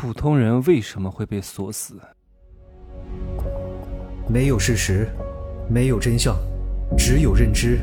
[0.00, 2.00] 普通人为什么会被锁死？
[4.26, 5.06] 没有事实，
[5.68, 6.34] 没有真相，
[6.96, 7.80] 只有认知，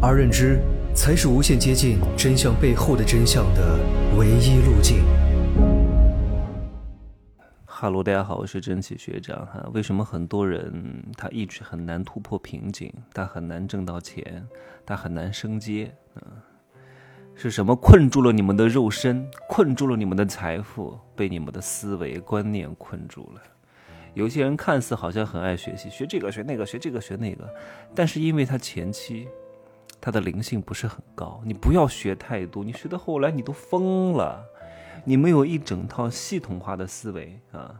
[0.00, 0.60] 而认知
[0.94, 3.76] 才是无限接近真相背后的真相的
[4.16, 5.02] 唯一路径。
[7.66, 9.68] 哈喽，大家好，我是真奇学长哈。
[9.74, 14.46] 为什么很多人他一直很难突破瓶颈，他很难挣到钱，
[14.86, 15.92] 他很难升阶？
[16.14, 16.22] 嗯。
[17.40, 23.40] 是什么困住了你们的肉身，困住了你们的财富，被你们的思维观念困住了？
[24.12, 27.48] 有些人看似好像很爱学习，学这个学那个，学这个学那个，
[27.94, 29.28] 但是因为他前期
[30.00, 34.44] 他的灵性不是很高，你不要学太多，你学到后来你都疯了，
[35.04, 37.72] 你没有一整套系统化的思维啊，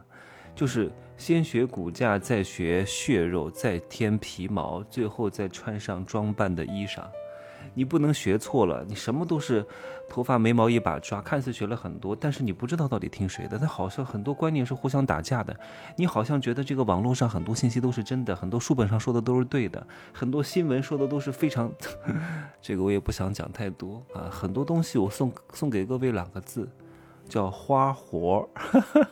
[0.55, 7.03] 就是先学骨架，再学血肉，再添皮毛，最后再穿上装扮的衣裳。
[7.73, 9.65] 你不能学错了，你什么都是
[10.09, 13.57] 头发眉毛一把抓，看似学了很多，但是你不知道到底听谁的。
[13.57, 15.55] 他好像很多观念是互相打架的，
[15.95, 21.71] 你好像觉得这个网络上很多信息都是真的，很多书本上说的都是对的，很多新闻说的都是非常
[22.61, 24.29] 这个我也不想讲太多啊。
[24.31, 26.67] 很多东西我送送给各位两个字，
[27.27, 29.03] 叫花活儿，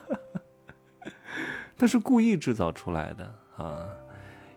[1.77, 3.85] 它是故意制造出来的啊。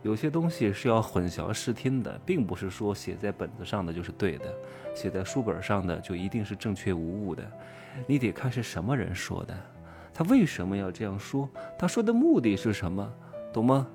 [0.02, 4.54] 有些东西是要混淆视听的，并不是说写在本子上的就是对的，
[4.94, 7.42] 写在书本上的就一定是正确无误的。
[8.06, 9.54] 你得看是什么人说的，
[10.14, 13.12] 他为什么要这样说，他说的目的是什么，
[13.52, 13.86] 懂吗？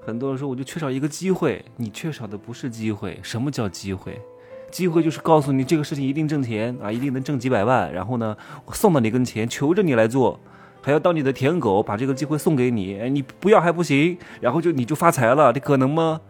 [0.00, 3.20] 很多人说我就缺少一个机会，你缺少的不是机会。
[3.22, 4.20] 什么叫机会？
[4.72, 10.40] 机会就是告诉你这个事情一定挣钱啊，一定能挣几百万，然后呢，我送到你跟前，求着你来做。
[10.82, 16.20] 还要当你的舔狗，把这个机会送给你，你不要还不行，然后就你就发财了，这可能吗？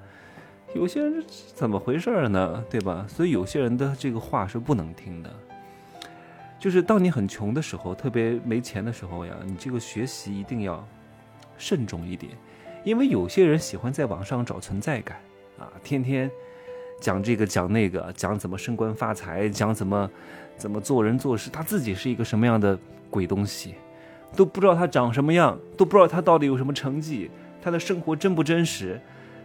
[0.75, 2.65] 有些人怎么回事呢？
[2.71, 3.05] 对吧？
[3.09, 5.31] 所以有些人的这个话是不能听的。
[6.59, 10.87] 就是当你很穷的时候，特别没钱的时候呀，你这个学习一定要
[11.57, 12.33] 慎重一点，
[12.85, 15.19] 因为有些人喜欢在网上找存在感
[15.59, 16.31] 啊，天天
[17.01, 20.11] 讲这个讲那个，讲怎么升官发财，讲怎么
[20.57, 22.79] 怎么做人做事，他自己是一个什么样的
[23.09, 23.75] 鬼东西。
[24.37, 27.31] 都不知道他长什么样，都不知道他到底有什么成绩，
[27.61, 29.01] 他的生活真不真实？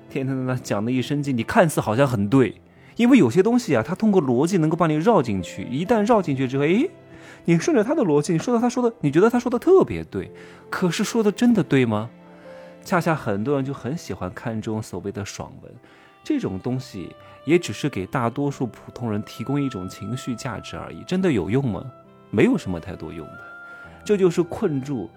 [0.10, 2.62] 天天在那讲的一身劲，你看似好像很对，
[2.96, 6.90] 因为有些东西啊，他通过逻辑能够把你绕进去，一旦绕进去之后，诶，
[7.46, 10.32] 你顺着他的逻辑，你说到他说的，你觉得他说的特别对，
[10.70, 12.10] 可是说的真的对吗？
[12.84, 15.72] 恰恰很多人就很喜欢看这种所谓的爽文，
[16.24, 17.10] 这种东西
[17.44, 21.84] 也只是给大多数普通人提供一种情绪价值而已，真的有用吗？
[22.30, 23.55] 没有什么太多用的。
[24.06, 25.10] 这就是困住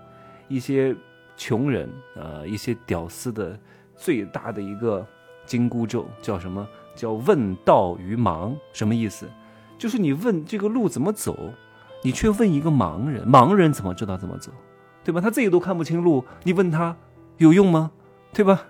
[0.49, 0.97] 一些
[1.37, 3.57] 穷人啊，一些屌丝的
[3.95, 5.07] 最大的一个
[5.45, 6.67] 紧箍咒，叫什么？
[6.97, 8.57] 叫问道于盲。
[8.73, 9.29] 什么意思？
[9.77, 11.53] 就是你问这个路怎么走，
[12.03, 14.51] 你却问一个盲人，盲人怎么知道怎么走？
[15.05, 15.21] 对吧？
[15.21, 16.97] 他自己都看不清路，你问他
[17.37, 17.91] 有用吗？
[18.33, 18.65] 对吧？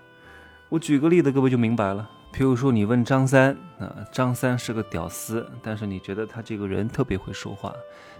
[0.69, 2.09] 我举个例子，各位就明白了。
[2.31, 7.73] 比如说，你问张三啊，张三是个屌丝，但是你觉得他这个人特别会说话，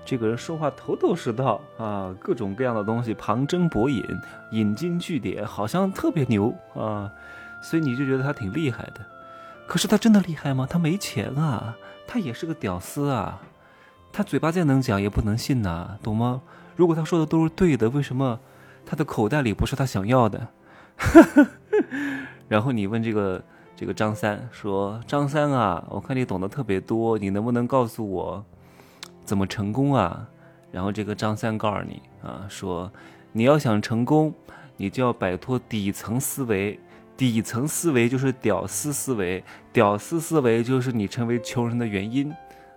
[0.03, 4.03] 这个人说话头头是道啊，各种各样的东西旁征博引，
[4.51, 7.09] 引经据典，好像特别牛啊，
[7.61, 9.05] 所以你就觉得他挺厉害的。
[9.67, 10.67] 可是他真的厉害吗？
[10.69, 11.77] 他没钱啊，
[12.07, 13.39] 他也是个屌丝啊，
[14.11, 16.41] 他嘴巴再能讲也不能信呐，懂吗？
[16.75, 18.39] 如果他说的都是对的，为什么
[18.85, 20.47] 他的口袋里不是他想要的？
[22.49, 23.41] 然后你问这个。
[23.79, 28.43] 这个张三说：“张三啊，我看你懂得特别多，你能不能告诉我
[29.23, 30.27] 怎么成功啊？”
[30.69, 32.91] 然后这个张三告诉你啊，说
[33.31, 34.33] ：“你要想成功，
[34.75, 36.77] 你就要摆脱底层思维，
[37.15, 39.41] 底层思维就是屌丝思维，
[39.71, 42.29] 屌丝思维就是你成为穷人的原因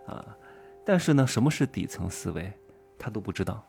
[0.06, 0.24] 啊。”
[0.86, 2.52] 但是呢，什么是底层思维，
[2.96, 3.60] 他都不知道。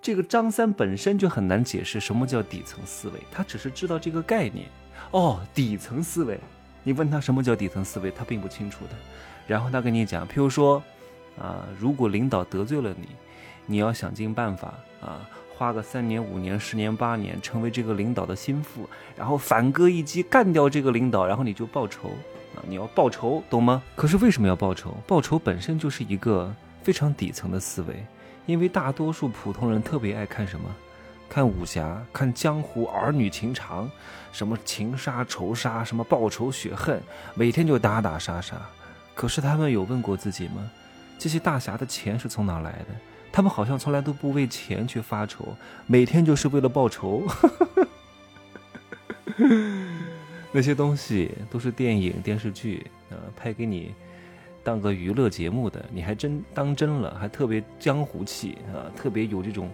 [0.00, 4.66] 这个张三本身就很难解释什么叫底层思维，他只是知道这个概念。
[5.10, 6.38] 哦，底层思维，
[6.82, 8.90] 你问他什么叫底层思维，他并不清楚的。
[9.46, 10.82] 然后他跟你讲，譬如说，
[11.38, 13.08] 啊，如果领导得罪了你，
[13.66, 22.10] 你要想尽办法啊，花个三年、五年、十年、八年，成为这个领导的心腹，然后反戈一击，干掉这个领导，然后你就报仇
[22.54, 23.82] 啊，你要报仇，懂吗？
[23.96, 24.96] 可是为什么要报仇？
[25.06, 28.04] 报仇本身就是一个非常底层的思维，
[28.46, 30.68] 因为大多数普通人特别爱看什么？
[31.30, 33.88] 看武侠，看江湖儿女情长，
[34.32, 37.00] 什么情杀仇杀，什么报仇雪恨，
[37.34, 38.60] 每天就打打杀杀。
[39.14, 40.68] 可是他们有问过自己吗？
[41.20, 42.86] 这些大侠的钱是从哪来的？
[43.30, 45.56] 他们好像从来都不为钱去发愁，
[45.86, 47.22] 每天就是为了报仇。
[50.50, 53.94] 那些东西都是电影、电视剧，呃，拍给你
[54.64, 59.70] 当个娱乐节目的，你还真当真了，还特别江湖气啊，特别有这种。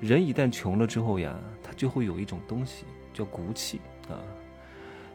[0.00, 2.84] 人一旦穷了之后呀，他就会有一种东西
[3.14, 4.18] 叫骨气啊，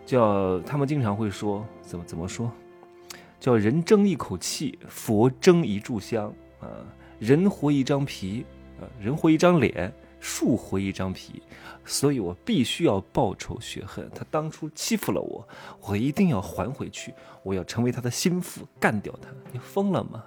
[0.06, 2.52] 叫他们经常会说怎么怎么说，
[3.40, 6.68] 叫人争一口气，佛争一炷香啊，
[7.20, 8.46] 人活一张皮
[8.80, 11.42] 啊，人活一张脸，树活一张皮，
[11.84, 14.10] 所以我必须要报仇雪恨。
[14.16, 15.48] 他当初欺负了我，
[15.82, 17.14] 我一定要还回去，
[17.44, 19.30] 我要成为他的心腹，干掉他。
[19.52, 20.24] 你疯了吗？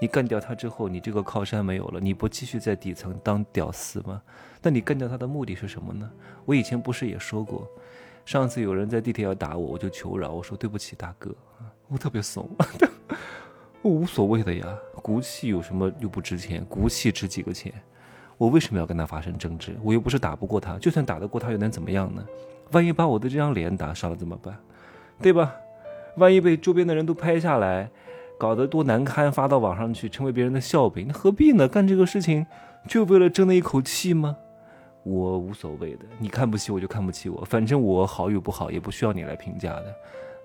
[0.00, 4.22] 你干掉他之后，你这个靠山没有了，你不继续在底层当屌丝吗？
[4.62, 6.08] 那你干掉他的目的是什么呢？
[6.44, 7.68] 我以前不是也说过，
[8.24, 11.34] 上次有人在地铁要打我，我就求饶，我说对不起大哥，
[11.88, 12.48] 我特别怂，
[13.82, 14.66] 我无所谓的呀，
[15.02, 16.64] 骨气有什么又不值钱？
[16.66, 17.72] 骨气值几个钱？
[18.36, 19.76] 我为什么要跟他发生争执？
[19.82, 22.24] 我又不是打不过他，就算打得过他又能怎么样呢？
[22.70, 24.56] 万一把我的这张脸打伤了怎么办？
[25.20, 25.52] 对吧？
[26.18, 27.90] 万一被周边的人都拍下来。
[28.38, 31.66] 搞得多难堪，发到网上去，成为别人的笑柄，那何必呢？
[31.66, 32.46] 干这个事情
[32.86, 34.36] 就为了争那一口气吗？
[35.02, 39.86] 我无所谓的，你看不起我就看不起我，反正我好与不好也不需要你来评价的，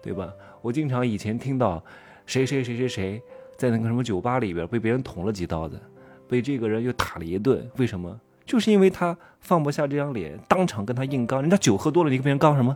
[0.01, 0.33] 对吧？
[0.61, 1.83] 我经常以前听到
[2.25, 3.21] 谁谁谁谁谁
[3.57, 5.79] 在那个什么酒吧里边被别人捅了几刀子，
[6.27, 8.19] 被这个人又打了一顿，为什么？
[8.45, 11.41] 就是因为他放不下这张脸，当场跟他硬刚。
[11.41, 12.75] 人家酒喝多了，你跟别人刚什么？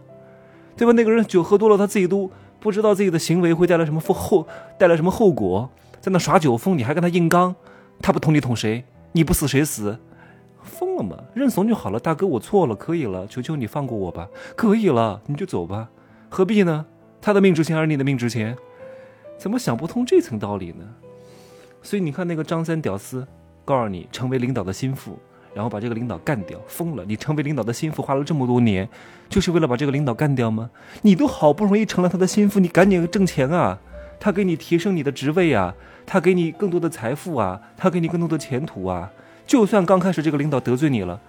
[0.75, 0.94] 对吧？
[0.94, 2.30] 那个人酒喝多了，他自己都。
[2.59, 5.69] 不知道自己的行为会带来什么后带来什么后果，
[6.01, 7.56] 在那耍酒疯，你还跟他硬刚，
[8.01, 8.83] 他不捅你捅谁？
[9.13, 10.00] 你不死谁死？
[10.63, 11.18] 疯了吗？
[11.33, 15.89] 认怂就好了，大哥，我错了，可以了，求求你放过我吧，可以了，你就走吧，
[16.30, 16.86] 何必呢？
[17.21, 18.57] 他的命值钱还是你的命值钱？
[19.38, 20.86] 怎么想不通这层道理呢？
[21.81, 23.25] 所以你看那个张三屌丝，
[23.63, 25.18] 告诉你成为领导的心腹。
[25.57, 27.04] 然后把这个领导干掉，疯了！
[27.07, 28.88] 你成为领导的心腹，花了这么多年，
[29.27, 30.69] 就是为了把这个领导干掉吗？
[31.01, 33.80] 你都好不容易成了他的心腹，你赶紧挣钱啊！
[34.19, 35.74] 他给你提升你的职位啊，
[36.06, 39.12] 他给你更多的财富啊，他给你更多的前途啊！
[39.48, 41.19] 就算刚开始这个领导得罪你了，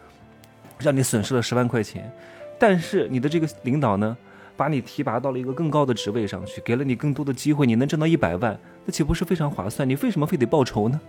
[0.79, 2.13] 让你损失了十万块钱，
[2.59, 4.15] 但是你的这个领导呢，
[4.59, 9.89] 把你提拔到了一个更高的职位上去，给了你更多的机会，你能挣到一百万，那岂不是非常划算？
[9.89, 11.01] 你为什么非得报仇呢？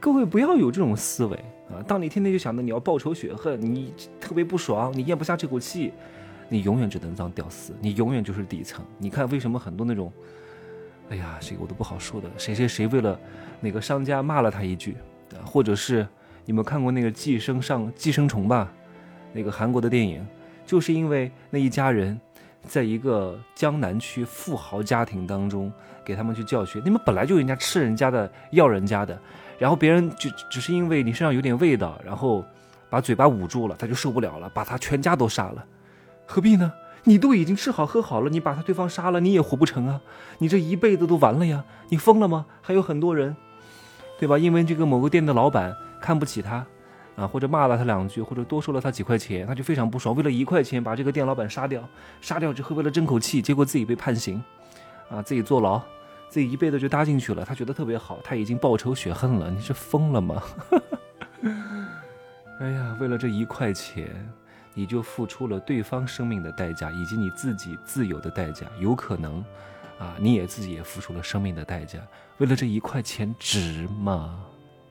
[0.00, 1.36] 各位不要有这种思维
[1.70, 1.82] 啊！
[1.86, 5.92] 当你天天就想着你要报仇雪恨，你特别不爽，你咽不下这口气，
[6.48, 8.84] 你永远只能当屌丝，你永远就是底层。
[8.96, 10.12] 你看为什么很多那种，
[11.10, 13.18] 哎呀，这个我都不好说的，谁谁谁为了
[13.60, 14.96] 哪个商家骂了他一句，
[15.44, 16.06] 或者是
[16.44, 18.72] 你们看过那个《寄生上寄生虫》吧？
[19.32, 20.24] 那个韩国的电影，
[20.64, 22.18] 就是因为那一家人
[22.66, 25.72] 在一个江南区富豪家庭当中
[26.04, 29.18] 给他们去教训，你们本来就人家吃人家的，要人家的。
[29.58, 32.44] 然后别人就只是因为你身上有点味道，然后
[32.88, 35.64] 把嘴巴捂住了，他就受不了了，把他全家都杀了，
[36.26, 36.72] 何必呢？
[37.04, 40.00] 你都已经吃好喝好了，你把他对方杀了，你也活不成啊！
[40.38, 41.64] 你这一辈子都完了呀！
[41.88, 42.44] 你疯了吗？
[42.60, 43.34] 还有很多人，
[44.18, 44.36] 对吧？
[44.36, 46.66] 因为这个某个店的老板看不起他，
[47.18, 51.82] 啊，或者骂了他两句，或者多收了他几块钱，他就非常不爽，为了一块钱把这个店老板杀掉，
[52.20, 54.40] 杀掉之后为了争口气，结果自己被判刑，
[55.10, 55.82] 啊，自己坐牢。
[56.30, 59.50] 自己一辈子就搭进去了，他觉得特别好，他已经报仇雪恨了。
[59.50, 60.42] 你是疯了吗？
[62.60, 64.30] 哎呀，为了这一块钱，
[64.74, 68.66] 你就付出了对方生命的代价，以及你自己自由的代价。
[68.78, 69.42] 有可能，
[69.98, 71.98] 啊，你也自己也付出了生命的代价。
[72.36, 74.38] 为了这一块钱，值吗？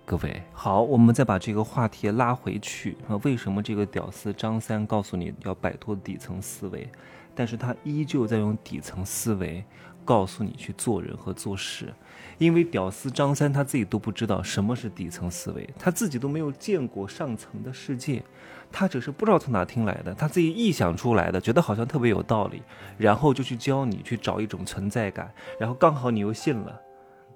[0.10, 3.20] 各位，好，我们再把这个话题拉回去啊。
[3.24, 6.90] 为什么这个屌丝张三告诉你要摆脱底层思维，
[7.36, 9.62] 但是他依旧在用底层思维？
[10.06, 11.94] 告诉你去做人和做事，
[12.38, 18.24] 因为屌丝张三他自己都不知道什么是底层思维，他自己都没有见过上层的世界，
[18.72, 22.64] 他只是不知道从哪听来的，他自己臆想出来的，觉得好像特别有道理，
[22.98, 25.30] 然后就去教你去找一种存在感，
[25.60, 26.80] 然后刚好你又信了，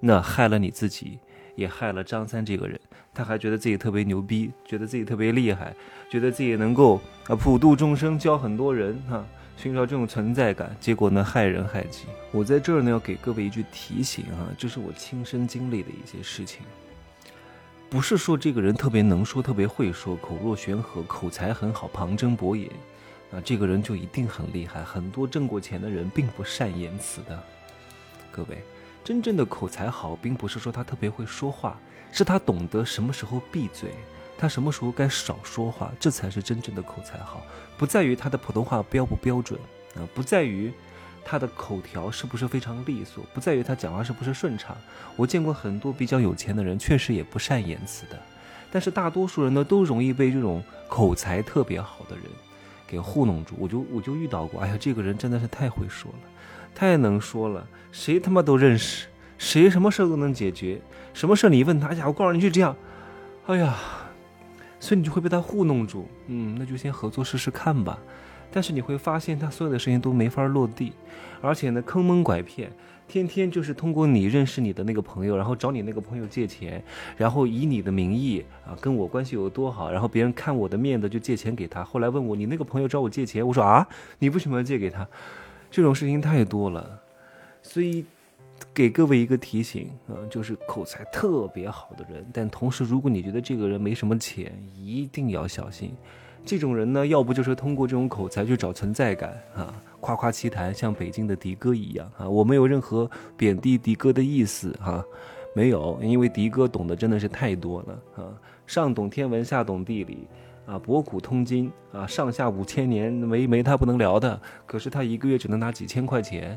[0.00, 1.18] 那害了你自己，
[1.54, 2.80] 也害了张三这个人，
[3.12, 5.74] 他还觉得自己特别牛逼，觉得自己特别厉害，
[6.10, 9.24] 觉得自己能够啊普度众生，教很多人哈。
[9.54, 12.06] 寻找这种存在感，结果呢害人害己。
[12.32, 16.62] 我在这儿呢要给各位一句提醒啊，这是我亲身经历的一些事情。
[17.88, 22.68] 不是说这个人特别能说、特别会说、口若悬河、口才很好、旁征博引
[23.30, 24.82] 啊，这个人就一定很厉害。
[24.82, 27.40] 很多挣过钱的人并不善言辞的。
[28.32, 28.64] 各位，
[29.04, 31.78] 真正的口才好，并不是说他特别会说话，
[32.10, 33.90] 是他懂得什么时候闭嘴。
[34.38, 37.42] 他什么时候该少说话，这才是真正的口才好，
[37.78, 39.56] 不在于他的普通话标不标准
[39.94, 40.72] 啊，不在于
[41.24, 44.76] 他的口条是不是非常利索，不在于他讲话是不是顺畅。
[45.14, 48.20] 我见过很多比较有钱的人，确实也不善言辞的，
[48.72, 52.24] 但是大多数人呢，都容易被这种口才特别好的人
[52.84, 53.54] 给糊弄住。
[53.56, 56.18] 我就我就遇到过，哎呀，这个人真的是太会说了，
[56.74, 59.06] 太能说了，谁他妈都认识。
[59.38, 60.80] 谁什么事都能解决，
[61.12, 62.76] 什么事你问他，哎呀，我告诉你就这样，
[63.46, 63.76] 哎呀，
[64.78, 66.06] 所以你就会被他糊弄住。
[66.28, 67.98] 嗯，那就先合作试试看吧。
[68.52, 70.92] 但是你会发现，他所有的事情都没法落地，
[71.40, 72.70] 而且呢，坑蒙拐骗，
[73.08, 76.80] 天天就是通过你认识你的那个朋友，然后找你那个朋友借钱，
[77.16, 81.82] 然后以你的名义啊，跟我关系有多好，然后别人看我的面子就借钱给他。
[81.82, 83.88] 后来问我，你那个朋友找我借钱，我说啊，
[84.20, 85.08] 你为什么要借给他？
[85.72, 87.00] 这种事情太多了，
[87.62, 88.04] 所以
[88.74, 95.94] 给各位一个提醒啊，就是口才特别好的人，但同时如果你觉得这个人没什么钱，一定要小心。
[96.44, 102.28] 这种人呢，要不就是通过这种口才去找存在感啊，夸夸其谈，像北京的迪哥一样啊。
[102.28, 105.02] 我没有任何贬低迪哥的意思哈，
[105.54, 108.34] 没有，因为迪哥懂得真的是太多了啊，
[108.66, 110.26] 上懂天文，下懂地理。
[110.64, 114.40] 啊，博古通今啊，上下五千年没没他不能聊的。
[114.64, 116.56] 可是他一个月只能拿几千块钱，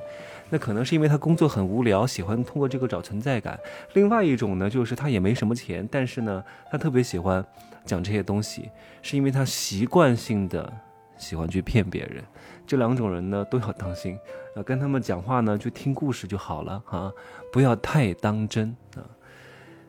[0.49, 3.59] 那可能是因为他工作很无聊，喜欢通过这个找存在感。
[3.93, 7.43] 另外一种呢，就是他也没什么钱，但是呢，他特别喜欢
[7.83, 8.69] 讲这些东西，
[9.01, 10.71] 是因为他习惯性的
[11.17, 12.23] 喜欢去骗别人。
[12.67, 14.17] 这两种人呢，都要当心
[14.55, 17.11] 啊，跟他们讲话呢，就听故事就好了啊，
[17.51, 19.01] 不要太当真啊。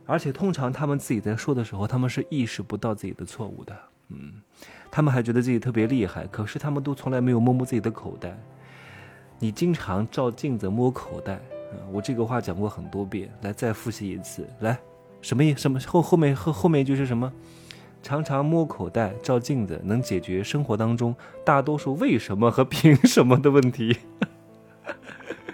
[0.06, 3.76] 而且通常他们自己在说的时候，他们是意识不到自己的错误的。
[4.08, 4.40] 嗯，
[4.90, 8.38] 他们还觉得自己特别厉害，可是他们都从来没有摸摸自己的口袋。
[9.38, 11.40] 你经常照镜子摸口袋，
[11.92, 14.46] 我这个话讲过很多遍，来再复习一次。
[14.60, 14.78] 来，
[15.20, 15.54] 什么意？
[15.54, 17.32] 什么后后面后后面一句是什么？
[18.02, 23.96] 常常摸口袋、照镜子，能解决生活当中大多数为什么和凭什么的问题。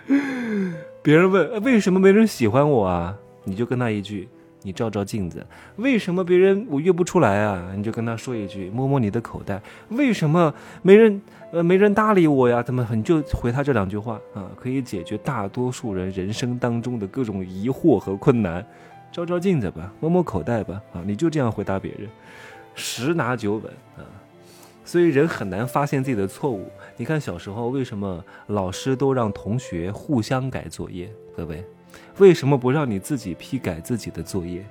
[1.02, 3.16] 别人问为什么没人喜欢我啊？
[3.44, 4.28] 你就跟他一句。
[4.62, 5.45] 你照照镜子，
[5.76, 7.73] 为什么别人我约不出来啊？
[7.76, 10.52] 你就跟他说一句，摸摸你的口袋，为什么
[10.83, 12.62] 没人呃没人搭理我呀？
[12.62, 14.50] 怎么你就回他这两句话啊？
[14.57, 18.64] 可以解决大多数人人生当中的各种疑惑和困难。
[19.11, 22.09] 照照镜子吧，摸摸口袋吧，啊，你就这样回答别人，
[22.75, 23.64] 十拿九稳
[23.97, 24.09] 啊。
[24.85, 26.66] 所以人很难发现自己的错误。
[26.97, 31.12] 你看小时候为什么老师都让同学互相改作业？
[31.37, 31.64] 各位。
[32.18, 34.64] 为什么不让你自己批改自己的作业？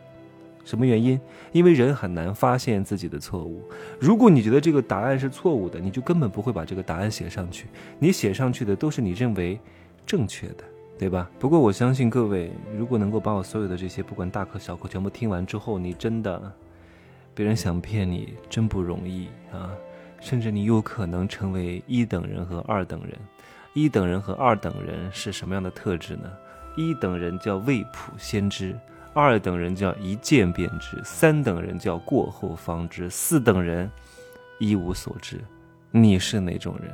[0.64, 1.20] 什么原因？
[1.52, 3.64] 因为人很难发现自己的错误。
[4.00, 7.66] 如果你觉得这个答案是错误的，你就根本不会把这个答案写上去。
[7.98, 9.60] 你写上去的都是你认为
[10.06, 10.64] 正确的，
[11.00, 11.30] 对吧？
[11.40, 16.54] 不过我相信各位，如果能够把我所有的这些不管大课小课全部听完之后，你真的，
[17.34, 19.72] 别人想骗你真不容易啊！
[20.20, 23.18] 甚至你有可能成为一等人和二等人。
[23.74, 26.32] 一等人和二等人是什么样的特质呢？
[26.76, 28.78] 一等人叫未卜先知，
[29.14, 33.92] 二等人叫一见便知，三等人叫过后方知，四等人
[34.60, 35.40] 一无所知。
[35.92, 36.90] 你是哪种人，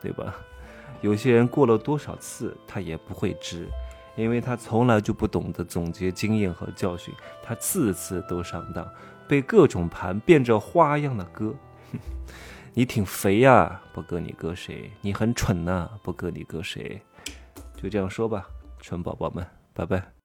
[0.00, 0.34] 对吧？
[1.02, 3.68] 有些人过了多少次他也不会知，
[4.16, 8.88] 因为他从来就不懂得总结经验和教训，他次次都上当，
[9.26, 11.52] 被各种盘变着花样的割。
[12.74, 14.92] 你挺肥呀，不割你割谁？
[15.00, 17.02] 你很蠢呐，不割你割谁？
[17.80, 18.48] 就这样说吧。
[18.80, 20.17] 蠢宝宝们，拜拜。